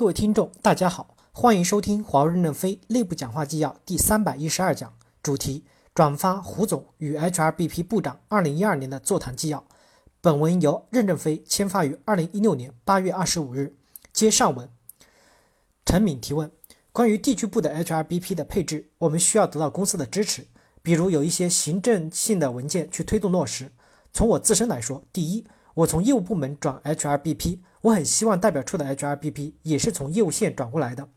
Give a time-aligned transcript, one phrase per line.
[0.00, 5.62] 各位听众，大家好，欢迎收听华为任正非内部讲话纪要第三百一十二讲，主题：
[5.94, 9.62] 转发胡总与 HRBP 部长二零一二年的座谈纪要。
[10.22, 13.76] 本文由任正非签发于二零一六年八月二十五日。
[14.10, 14.70] 接上文，
[15.84, 16.50] 陈敏提问：
[16.92, 20.46] 关于地区部的 HRBP 的配置，我们需要得到公司的支持，
[20.80, 23.70] 比如有一些行政性的文件去推动落实。
[24.14, 27.60] 从我自身来说，第一，我从业务部门转 HRBP。
[27.82, 31.08] 我很希望代表处的 HRBP 也是从业务线转过来的，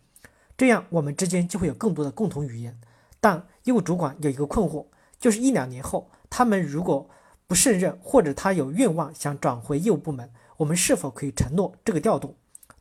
[0.56, 2.80] 这样我们之间就会有更多的共同语言。
[3.20, 4.86] 但业务主管有一个困惑，
[5.20, 7.10] 就是一两年后他们如果
[7.48, 12.34] 不胜任，或者他有愿望想转回业务部门，我们是否可以承诺这个调动？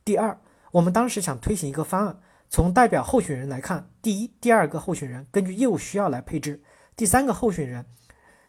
[0.05, 0.39] 第二，
[0.71, 6.63] 我们当时想推行一个方案，从代表候选人来看，第一、第二个候选人根据业务需要来配置，
[6.95, 7.85] 第三个候选人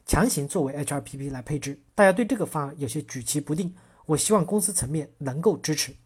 [0.07, 1.81] 强行作为 HRPP 来配置。
[1.95, 3.75] 大家对这个方案有些举棋不定。
[4.07, 5.97] 我希望公司层面能够支持。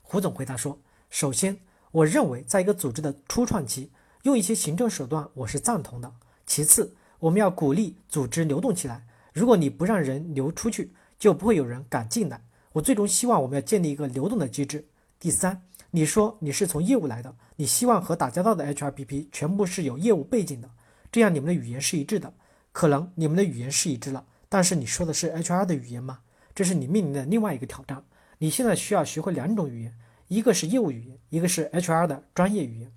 [0.00, 0.80] 胡总回答说
[1.10, 1.60] ：“首先，
[1.92, 6.10] 我认为在一个组织的初创期，用一些行政手段我是赞同的。
[6.46, 9.06] 其次，我们要鼓励组织流动起来。
[9.34, 12.42] 如果你不让人流出去，就不会有人敢进来。
[12.72, 14.88] 我最终希望我们要建立一个流动的机制。
[15.18, 20.70] 第三，你说你是从业务来的，你希望和打交道的 HRBP 全部是有业务背景的，
[21.12, 22.32] 这样你们的语言是一致的。
[22.72, 26.20] 可能你们的语言是一致了，但是你说的是 HR 的语言吗？”
[26.54, 28.04] 这是你面临的另外一个挑战。
[28.38, 29.94] 你现在需要学会两种语言，
[30.28, 32.92] 一个是业务语言，一个是 HR 的专业语言。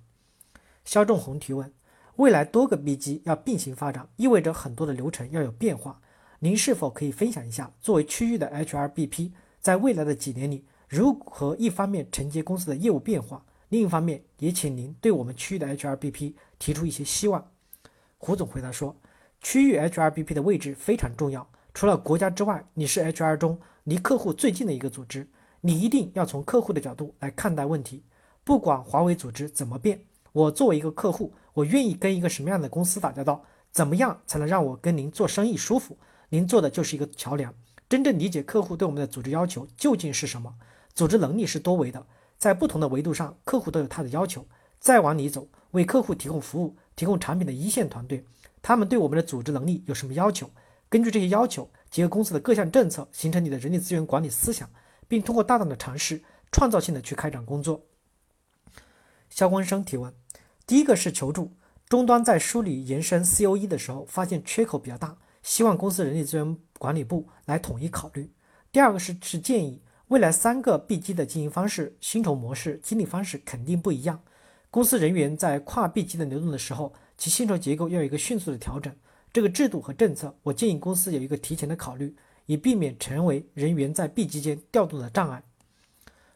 [0.84, 1.72] 肖仲宏提问：
[2.16, 6.00] 未来多个 B 级要并行发展，意味着很多的流程要有变化。
[6.40, 17.50] 您是否可以分享一下，作为区域的 HRBP，在未来的几年里，如何一方面承接公司的业务变化，另一方面也请您对我们区域的 HRBP 提出一些希望？
[18.18, 18.94] 胡总回答说：
[19.44, 21.46] 区域 HRBP 的位置非常重要。
[21.74, 25.28] 除了国家之外，你是 HR 中离客户最近的一个组织，
[25.60, 28.02] 你一定要从客户的角度来看待问题。
[28.42, 30.00] 不管华为组织怎么变，
[30.32, 33.44] 我作为一个客户，我愿意跟一个什么样的公司打交道？
[33.70, 35.98] 怎么样才能让我跟您做生意舒服？
[36.30, 37.52] 您做的就是一个桥梁，
[37.86, 40.54] 真正理解客户对我们的组织要求究竟是什么。
[40.94, 42.06] 组织能力是多维的，
[42.38, 44.46] 在不同的维度上，客户都有他的要求。
[44.80, 48.24] 再往里走，为客户提供服务、提供产品的一线团队，
[48.64, 50.50] 他们对我们的组织能力有什么要求？
[50.88, 54.70] 根据这些要求，结合公司的各项政策，形成你的人力资源管理思想，
[55.06, 57.84] 并通过大胆的尝试，创造性的去开展工作。
[59.28, 60.14] 肖光生提问：
[60.66, 61.52] 第一个是求助，
[61.90, 68.32] 终端在梳理延伸 COE 的时候，发现缺口比较大，希望公司人力资源管理部来统一考虑。
[68.72, 74.22] 第二个是是建议，未来三个 B 机的经营方式、薪酬模式、激励方式肯定不一样，
[74.70, 78.94] 公司人员在跨 B 机的流动的时候，其薪酬结构要有一个迅速的调整。
[79.32, 82.14] 这个制度和政策，我建议公司有一个提前的考虑，
[82.46, 85.42] 以避免成为人员在 B 级间调动的障碍。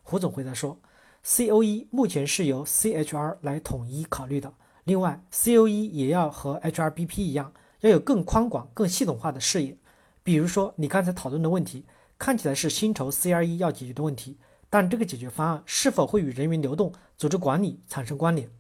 [0.03, 0.81] 胡总回答说
[1.25, 4.53] ，COE 目前是由 CHR 来统一考虑的。
[4.84, 9.77] 另外，COE 也要和 HRBP 一样，要有更宽广、更系统化的视野。
[10.22, 11.84] 比如说，你刚才讨论的问题，
[12.19, 18.50] 看起来是薪酬 CRE 要解决的问题，但这个解决方案是否会与人员流动、组织管理产生关联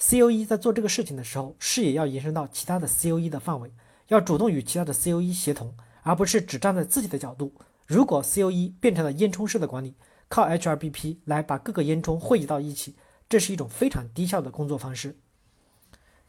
[0.00, 3.72] ？COE 在做这个事情的时候，视野要延伸到其他的 COE 的范围，
[4.08, 7.52] 要主动与其他的 COE 协同，而不是只站在自己的角度。
[7.86, 9.94] 如果 COE 变成了烟囱式的管理，
[10.28, 12.94] 靠 HRBP 来把各个烟囱汇集到一起，
[13.28, 15.16] 这是一种非常低效的工作方式。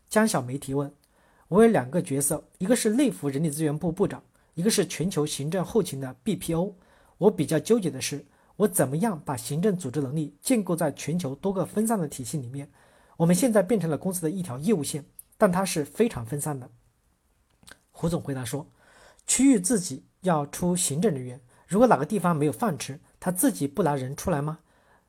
[0.10, 0.92] 江小梅提问：
[1.50, 4.24] 我有两个角色，一个是内服人力资源部部长，
[4.56, 6.74] 一个是全球行政后勤的 BPO。
[7.20, 8.26] 我比较纠结的是，
[8.56, 12.72] 我怎么样把行政组织能力建构在全球多个分散的体系里面。
[13.20, 15.04] 我们现在变成了公司的一条业务线，
[15.38, 16.70] 但它是非常分散的。
[17.92, 18.66] 胡总回答说
[19.28, 24.60] ：“区域自己要出行政人员，如果哪个地方没有饭吃，他自己不拿人出来吗？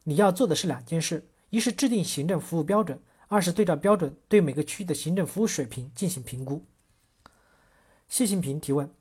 [0.03, 6.65] 你要做的是两件事：一是制定行政服务标准，二是对照标准对每个区域的行政服务水平进行评估。”
[8.09, 8.93] 谢新平提问：“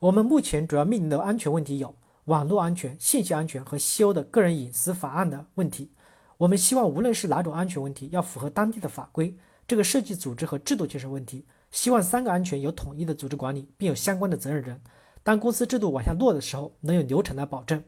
[0.00, 1.94] 我们目前主要面临的安全问题有
[2.26, 5.90] 网络安全、信息安全和西欧的个人隐私法案的问题。”
[6.38, 9.36] 我们希望，无论是哪种安全问题，要符合当地的法规。
[9.66, 14.80] 这个涉及组织和制度建设问题，希望三个安全有统一的组织管理，并有相关的责任人。
[15.24, 17.82] 当公司制度往下落的时候，能有流程来保证。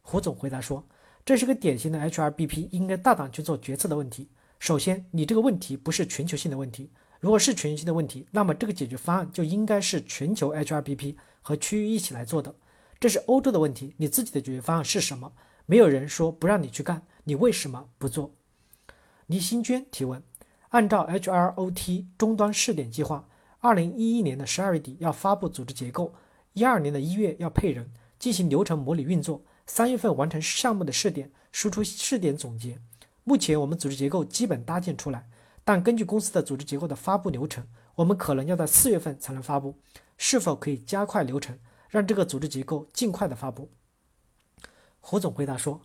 [0.00, 0.82] 胡总回答说
[1.26, 4.30] ：“这是个典型的 HRBP 应该大胆去做决策的问题。
[4.58, 6.90] 首先，你这个问题不是全球性的问题。
[7.20, 12.54] 如果是全球性的问题，那么这个解决方案就应该是全球 HRBP 和区域一起来做的。
[12.98, 15.30] 这是欧洲的问题，你自己的解决方案是什么？
[15.66, 18.34] 没有人说不让你去干。”你为什么不做？
[19.26, 20.22] 倪新娟提问：
[20.68, 23.28] 按照 HROT 终端试点计划，
[23.60, 26.14] 二零一一年的十二月底要发布组织结构，
[26.52, 32.78] 一二年的一月要配人，进行流程模拟运作，三月份完成项目的试点，输出试点总结。
[33.24, 35.28] 目前我们组织结构基本搭建出来，
[35.64, 39.78] 但根据公司的组织结构的发布流程，我们可能要在四月份才能发布。
[40.16, 43.70] 是否可以加快流程，让这个组织结构尽快的发布？
[45.00, 45.80] 胡总回答说：“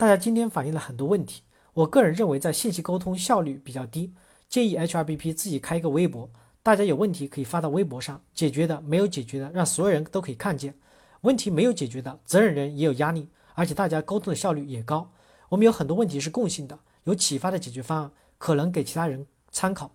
[0.00, 1.42] 大家今天反映了很多问题，
[1.74, 4.14] 我个人认为在信息沟通效率比较低，
[4.48, 6.30] 建议 HRBP 自己开一个微博，
[6.62, 10.74] 大家有问题可以发到微博上，解决的没有解决的，让所有人都可以看见。
[11.20, 15.12] 问题没有解决的，责任人也有压力，而且大家沟通的效率也高。
[15.50, 19.92] 我们有很多问题是共性的，有启发的解决方案，可能给其他人参考。”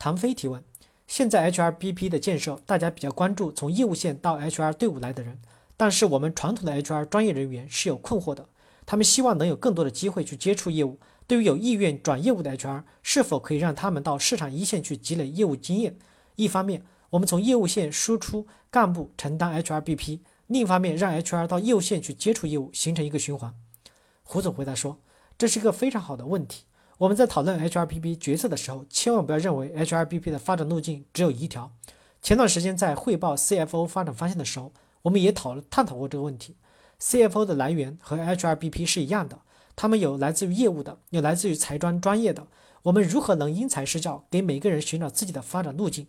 [0.00, 0.64] 唐飞提问。
[1.06, 5.38] 现在 HRBP 的建设，大家比较关注从业务线到 HR 队伍来的人，
[5.76, 8.48] 但是我们传统的 HR 专业人员是有困惑的，
[8.90, 10.98] 他们希望能有更多的机会去接触业务。
[11.26, 15.98] 对于有意愿转业务的 HR，是否可以让他们到市场一线去积累业务经验？
[16.36, 23.54] 一方面，我们从业务线输出干部承担 HRBP；另一方面，让 HR 到业务线去接触业务，形成一个循环。
[24.22, 24.96] 胡总回答说
[25.36, 26.64] ：“这是一个非常好的问题。”
[26.96, 31.70] 我们在讨论 HRBP 决策的时候，千万不要认为 HRBP 的发展路径只有一条。
[32.22, 36.56] 前段时间在汇报 CFO 发展方向的时候，我们也讨论探讨过这个问题。
[37.00, 39.40] CFO 的来源和 HRBP 是一样的，
[39.76, 42.46] 他们有来自于业务的，有来自于财专专业的。
[42.82, 46.06] 我们如何能因材施教，给每个人寻找自己的发展路径？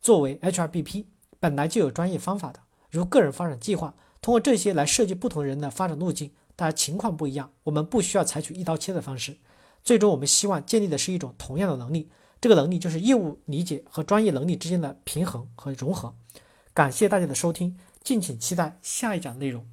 [0.00, 1.04] 作为 HRBP，
[1.38, 2.60] 本来就有专业方法的，
[2.90, 6.32] 如个人发展计划，通过这些来设计不同人的发展路径。
[6.56, 9.38] 大家情况不一样，我们不需要采取一刀切的方式。
[9.82, 12.08] 最终，我们希望建立的是一种同样的能力，
[12.40, 16.14] 这个能力就是业务理解和专业能力之间的平衡和融合。
[16.72, 19.66] 感谢大家的收听，敬请期待下一讲内容。